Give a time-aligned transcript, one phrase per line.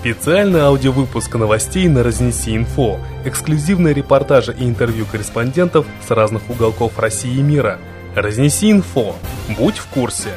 [0.00, 7.36] Специальный аудиовыпуск новостей на Разнеси Инфо, эксклюзивные репортажи и интервью корреспондентов с разных уголков России
[7.36, 7.78] и мира.
[8.14, 9.14] Разнеси Инфо.
[9.58, 10.30] Будь в курсе.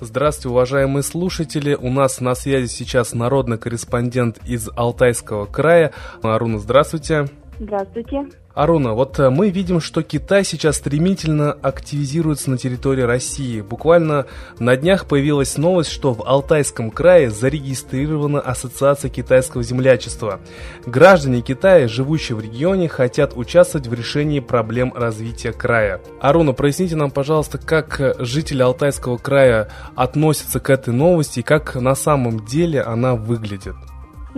[0.00, 1.74] Здравствуйте, уважаемые слушатели.
[1.74, 5.92] У нас на связи сейчас народный корреспондент из Алтайского края.
[6.22, 7.26] Аруна, здравствуйте.
[7.58, 8.26] Здравствуйте.
[8.54, 13.60] Аруна, вот э, мы видим, что Китай сейчас стремительно активизируется на территории России.
[13.60, 14.26] Буквально
[14.58, 20.40] на днях появилась новость, что в Алтайском крае зарегистрирована Ассоциация китайского землячества.
[20.86, 26.00] Граждане Китая, живущие в регионе, хотят участвовать в решении проблем развития края.
[26.20, 31.94] Аруна, проясните нам, пожалуйста, как жители Алтайского края относятся к этой новости и как на
[31.94, 33.74] самом деле она выглядит.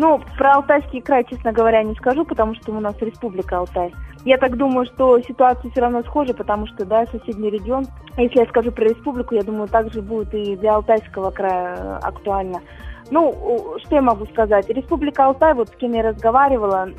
[0.01, 3.93] Ну, про Алтайский край, честно говоря, не скажу, потому что у нас республика Алтай.
[4.25, 7.85] Я так думаю, что ситуация все равно схожа, потому что, да, соседний регион,
[8.17, 12.61] если я скажу про республику, я думаю, также будет и для Алтайского края э, актуально.
[13.11, 14.69] Ну, что я могу сказать?
[14.69, 16.91] Республика Алтай, вот с кем я разговаривала,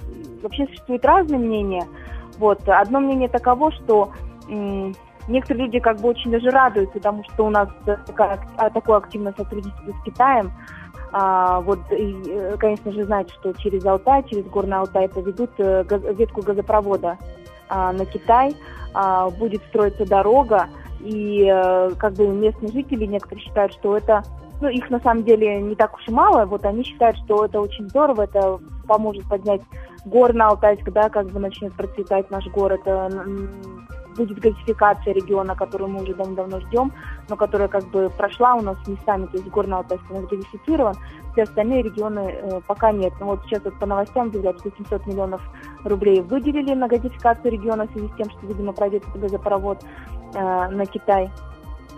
[0.44, 1.88] вообще существуют разные мнения.
[2.38, 4.12] Вот, одно мнение таково, что
[4.50, 8.40] некоторые люди как бы очень даже радуются, потому что у нас такая,
[8.74, 10.52] такое активное сотрудничество с Китаем.
[11.12, 15.84] А, вот, и, э, конечно же, знаете, что через Алтай, через Горный Алтай поведут э,
[15.84, 17.18] газ, ветку газопровода
[17.68, 18.56] а, на Китай,
[18.94, 20.68] а, будет строиться дорога,
[21.00, 24.24] и а, как бы местные жители некоторые считают, что это,
[24.62, 27.60] ну, их на самом деле не так уж и мало, вот они считают, что это
[27.60, 29.62] очень здорово, это поможет поднять
[30.06, 32.82] Горный Алтайск, да, как бы начнет процветать наш город,
[34.20, 36.92] будет газификация региона, которую мы уже давно ждем,
[37.30, 40.96] но которая как бы прошла у нас местами, то есть Горный Алтайск у нас газифицирован,
[41.32, 43.14] все остальные регионы э, пока нет.
[43.20, 45.42] Но вот сейчас вот по новостям объявляют, что 700 миллионов
[45.86, 49.84] рублей выделили на газификацию региона в связи с тем, что, видимо, пройдет газопровод
[50.34, 51.32] э, на Китай.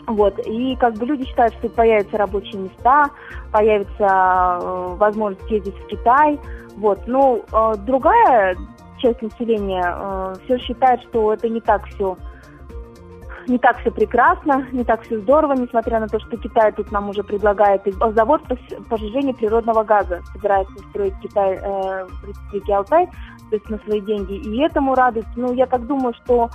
[0.07, 0.39] Вот.
[0.45, 3.05] И как бы люди считают, что появятся рабочие места,
[3.51, 6.39] появится э, возможность ездить в Китай.
[6.77, 6.99] Вот.
[7.07, 8.55] Ну, э, другая
[9.01, 12.17] часть населения э, все считает, что это не так все
[13.47, 17.09] не так все прекрасно, не так все здорово, несмотря на то, что Китай тут нам
[17.09, 17.81] уже предлагает
[18.15, 18.41] завод
[18.89, 20.21] по сжижению природного газа.
[20.33, 23.07] Собирается строить Китай э, в Республике Алтай,
[23.49, 24.33] то есть на свои деньги.
[24.35, 25.31] И этому радуется.
[25.35, 26.49] Ну, я так думаю, что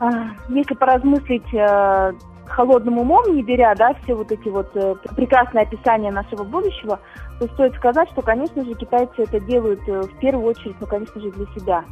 [0.00, 0.06] э,
[0.48, 2.12] если поразмыслить э,
[2.48, 6.98] холодным умом, не беря, да, все вот эти вот э, прекрасные описания нашего будущего,
[7.38, 11.20] то стоит сказать, что, конечно же, китайцы это делают э, в первую очередь, ну, конечно
[11.20, 11.84] же, для себя.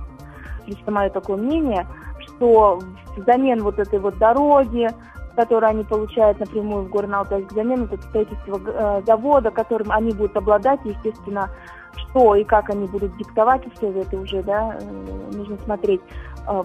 [0.66, 1.86] Лично мое такое мнение,
[2.20, 2.80] что
[3.16, 4.88] взамен вот этой вот дороги,
[5.36, 10.12] которую они получают напрямую в Горный Алтайск, взамен вот это строительство э, завода, которым они
[10.12, 11.50] будут обладать, естественно,
[11.96, 16.00] что и как они будут диктовать условия, это уже, да, э, нужно смотреть.
[16.48, 16.62] Э,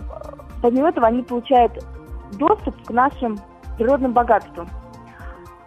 [0.62, 1.84] помимо этого, они получают
[2.34, 3.38] доступ к нашим
[3.80, 4.68] природным богатством.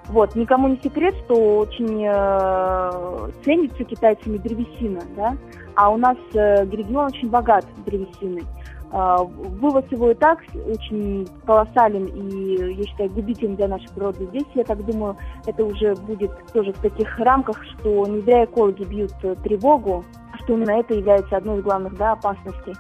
[0.08, 5.36] Вот, никому не секрет, что очень э, ценится китайцами древесина, да,
[5.74, 8.44] а у нас э, регион очень богат древесиной.
[8.92, 14.26] Э, вывоз его и так очень колоссален и, я считаю, губителен для нашей природы.
[14.26, 18.84] Здесь, я так думаю, это уже будет тоже в таких рамках, что не зря экологи
[18.84, 19.12] бьют
[19.44, 20.04] тревогу,
[20.42, 22.74] что именно это является одной из главных да, опасностей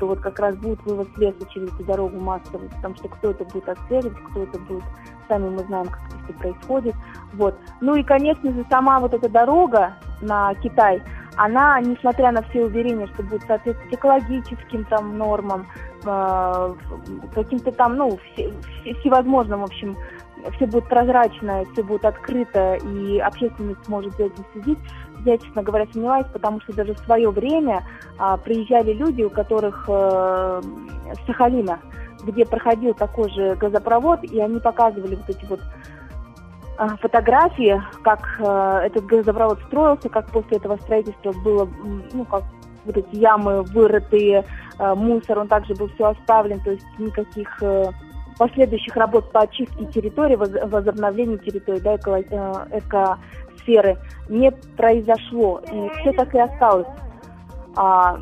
[0.00, 3.44] что вот как раз будет вывоз леса через эту дорогу массовый, потому что кто это
[3.44, 4.82] будет отслеживать, кто это будет,
[5.28, 6.94] сами мы знаем, как это происходит.
[7.34, 7.54] Вот.
[7.82, 11.02] Ну и, конечно же, сама вот эта дорога на Китай,
[11.36, 15.66] она, несмотря на все уверения, что будет соответствовать экологическим там нормам,
[16.06, 16.74] э,
[17.34, 18.54] каким-то там, ну, все,
[19.00, 19.98] всевозможным, в общем,
[20.56, 24.78] все будет прозрачно, все будет открыто, и общественность сможет за этим следить,
[25.24, 27.84] я, честно говоря, сомневаюсь, потому что даже в свое время
[28.18, 30.62] а, приезжали люди, у которых э,
[31.26, 31.78] Сахалина,
[32.24, 35.60] где проходил такой же газопровод, и они показывали вот эти вот
[36.78, 41.68] э, фотографии, как э, этот газопровод строился, как после этого строительства было,
[42.12, 42.44] ну, как
[42.84, 44.44] вот эти ямы вырытые,
[44.78, 47.90] э, мусор, он также был все оставлен, то есть никаких э,
[48.40, 52.24] последующих работ по очистке территории, возобновлению территории, да, эко,
[52.70, 53.98] э, экосферы
[54.30, 55.60] не произошло.
[55.70, 56.86] И все так и осталось.
[57.76, 58.18] А,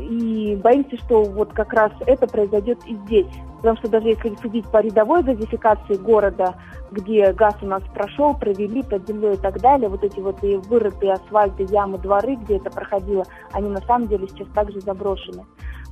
[0.00, 3.26] и боимся, что вот как раз это произойдет и здесь.
[3.58, 6.54] Потому что даже если судить по рядовой газификации города,
[6.90, 10.56] где газ у нас прошел, провели под землей и так далее, вот эти вот и
[10.56, 15.44] вырытые асфальты, ямы, дворы, где это проходило, они на самом деле сейчас также заброшены.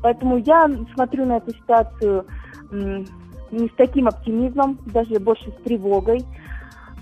[0.02, 2.24] Поэтому я смотрю на эту ситуацию
[3.50, 6.24] не с таким оптимизмом, даже больше с тревогой,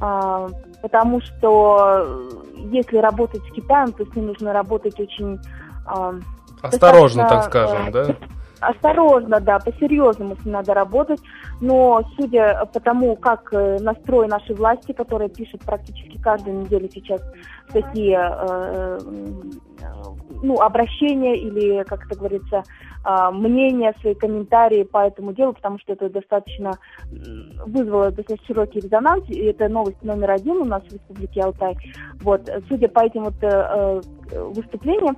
[0.00, 0.48] а,
[0.82, 2.28] потому что
[2.70, 5.38] если работать с Китаем, то с ним нужно работать очень
[5.86, 6.14] а,
[6.62, 8.16] Осторожно, так скажем, да?
[8.68, 11.20] Осторожно, да, по-серьезному с надо работать,
[11.60, 17.22] но судя по тому, как э, настрой нашей власти, которая пишет практически каждую неделю сейчас
[17.72, 18.98] такие э,
[20.42, 22.62] ну, обращения или, как это говорится,
[23.04, 26.72] э, мнения, свои комментарии по этому делу, потому что это достаточно
[27.66, 31.76] вызвало достаточно широкий резонанс, и это новость номер один у нас в Республике Алтай.
[32.22, 34.00] Вот, судя по этим вот э,
[34.30, 35.16] выступлениям,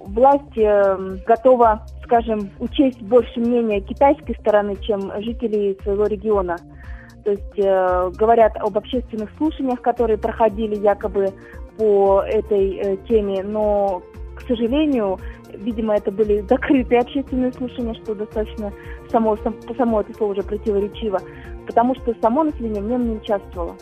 [0.00, 0.96] власть э,
[1.26, 6.56] готова, скажем, учесть больше мнения китайской стороны, чем жителей своего региона.
[7.24, 11.28] То есть э, говорят об общественных слушаниях, которые проходили якобы
[11.78, 14.02] по этой э, теме, но,
[14.36, 15.18] к сожалению,
[15.54, 18.72] видимо, это были закрытые общественные слушания, что достаточно
[19.10, 19.38] само,
[19.76, 21.20] само это слово уже противоречиво,
[21.66, 23.74] потому что само население в нем не участвовало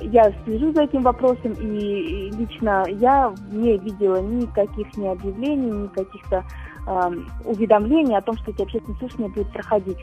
[0.00, 6.44] я слежу за этим вопросом, и лично я не видела никаких ни объявлений, ни каких-то
[6.86, 7.10] э,
[7.44, 9.98] уведомлений о том, что эти общественные слушания будут проходить.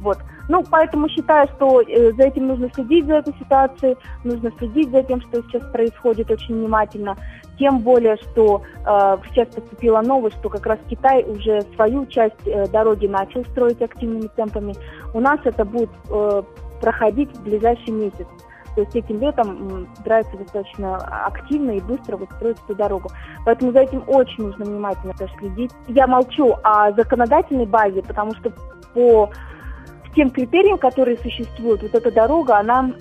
[0.00, 0.18] Вот.
[0.48, 5.02] Ну, поэтому считаю, что э, за этим нужно следить, за этой ситуацией, нужно следить за
[5.02, 7.16] тем, что сейчас происходит очень внимательно.
[7.58, 12.66] Тем более, что э, сейчас поступила новость, что как раз Китай уже свою часть э,
[12.68, 14.74] дороги начал строить активными темпами.
[15.12, 16.42] У нас это будет э,
[16.80, 18.26] проходить в ближайший месяц.
[18.74, 23.10] То есть этим летом собираются достаточно активно и быстро вот строить эту дорогу.
[23.44, 25.72] Поэтому за этим очень нужно внимательно тоже следить.
[25.88, 28.52] Я молчу о законодательной базе, потому что
[28.94, 29.30] по
[30.14, 32.92] тем критериям, которые существуют, вот эта дорога, она,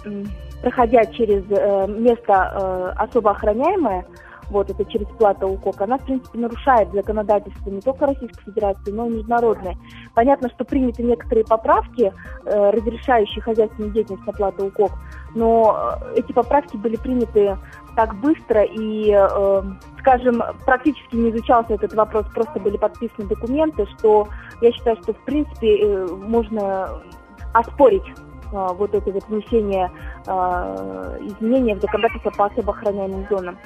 [0.62, 4.06] проходя через э, место э, особо охраняемое,
[4.50, 9.07] вот это через плата УКОК, она, в принципе, нарушает законодательство не только Российской Федерации, но
[9.07, 9.75] и международное.
[10.13, 12.12] Понятно, что приняты некоторые поправки,
[12.46, 14.92] э, разрешающие хозяйственную деятельность на плату УКОК,
[15.36, 17.57] но э, эти поправки были приняты
[17.96, 19.63] так быстро и, э,
[20.00, 24.28] скажем, практически не изучался этот вопрос, просто были подписаны документы, что
[24.62, 27.01] я считаю, что, в принципе, э, можно
[27.54, 29.92] оспорить э, вот это вот внесение
[30.25, 30.31] э,
[31.22, 33.57] изменения в законодательство по особо охраняемым зонам.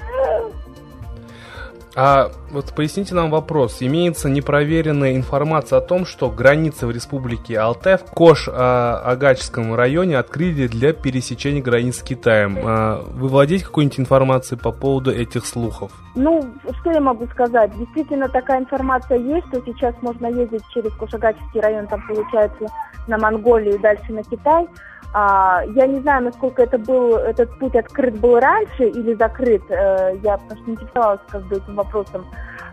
[1.95, 3.77] А вот поясните нам вопрос.
[3.81, 10.93] Имеется непроверенная информация о том, что границы в республике Алтай в Кош-Агачском районе открыли для
[10.93, 12.57] пересечения границ с Китаем.
[12.63, 15.91] А вы владеете какой-нибудь информацией по поводу этих слухов?
[16.15, 16.43] Ну,
[16.81, 17.71] что я могу сказать?
[17.77, 22.65] Действительно, такая информация есть, что сейчас можно ездить через Кош-Агачский район, там получается
[23.07, 24.67] на Монголию и дальше на Китай.
[25.13, 29.61] А, я не знаю, насколько это был, этот путь открыт был раньше или закрыт.
[29.69, 32.25] Э, я потому что не интересовалась как бы этим вопросом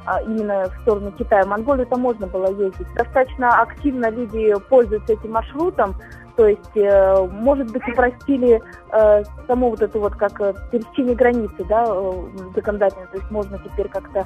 [0.07, 1.45] а, именно в сторону Китая.
[1.45, 2.87] В Монголию там можно было ездить.
[2.95, 5.95] Достаточно активно люди пользуются этим маршрутом.
[6.37, 11.65] То есть, э, может быть, упростили э, само вот это вот как э, пересечение границы,
[11.69, 12.13] да, э,
[12.55, 13.07] законодательно.
[13.09, 14.25] То есть можно теперь как-то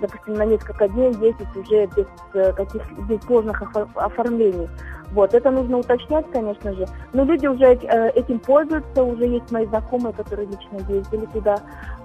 [0.00, 3.62] допустим, на несколько дней ездить уже без э, каких без сложных
[3.94, 4.68] оформлений.
[5.12, 6.86] Вот, это нужно уточнять, конечно же.
[7.12, 11.56] Но люди уже э, этим пользуются, уже есть мои знакомые, которые лично ездили туда.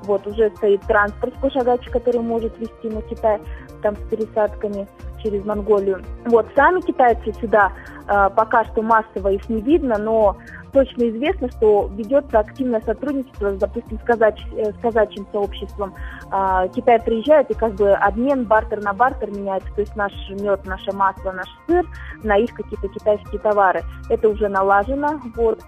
[0.03, 3.39] Вот, уже стоит транспорт Кошагач, который может вести на Китай,
[3.81, 4.87] там с пересадками
[5.21, 6.03] через Монголию.
[6.25, 7.71] Вот, сами китайцы сюда
[8.07, 10.37] э, пока что массово их не видно, но
[10.75, 15.93] точно известно, что ведется активное сотрудничество, допустим, с, казач, э, с казачьим сообществом.
[16.31, 20.65] А, Китай приезжает и как бы обмен, бартер на бартер меняется, то есть наш мед,
[20.65, 21.85] наше масло, наш сыр
[22.23, 23.83] на их какие-то китайские товары.
[24.09, 25.61] Это уже налажено, вот.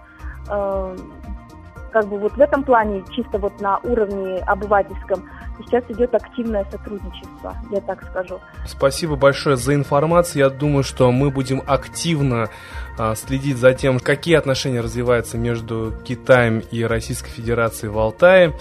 [0.50, 0.96] Э,
[1.90, 5.24] как бы вот в этом плане, чисто вот на уровне обывательском,
[5.58, 8.40] сейчас идет активное сотрудничество, я так скажу.
[8.66, 10.44] Спасибо большое за информацию.
[10.44, 12.48] Я думаю, что мы будем активно
[12.98, 18.54] а, следить за тем, какие отношения развиваются между Китаем и Российской Федерацией в Алтае.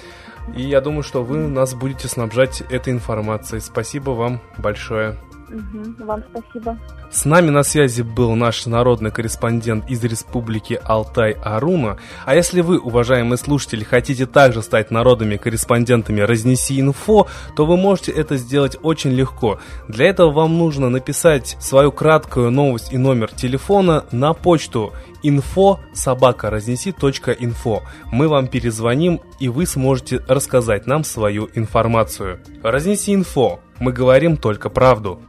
[0.56, 3.60] И я думаю, что вы нас будете снабжать этой информацией.
[3.60, 5.18] Спасибо вам большое.
[5.50, 6.78] Вам спасибо.
[7.10, 11.98] С нами на связи был наш народный корреспондент из Республики Алтай Аруна.
[12.26, 18.12] А если вы, уважаемые слушатели, хотите также стать народными корреспондентами «Разнеси инфо», то вы можете
[18.12, 19.60] это сделать очень легко.
[19.88, 26.50] Для этого вам нужно написать свою краткую новость и номер телефона на почту info собака
[26.50, 27.84] разнеси.инфо.
[28.12, 32.40] Мы вам перезвоним, и вы сможете рассказать нам свою информацию.
[32.64, 33.60] Разнеси инфо.
[33.80, 35.22] Мы говорим только правду.